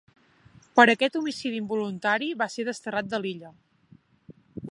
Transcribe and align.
Per 0.79 0.85
aquest 0.93 1.17
homicidi 1.19 1.59
involuntari 1.63 2.31
va 2.41 2.49
ser 2.55 2.67
desterrat 2.71 3.13
de 3.13 3.23
l'illa. 3.27 3.53